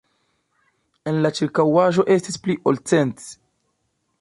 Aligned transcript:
En 1.11 1.19
la 1.25 1.31
ĉirkaŭaĵo 1.39 2.07
estis 2.15 2.41
pli 2.47 2.57
ol 2.73 2.81
cent. 2.93 3.25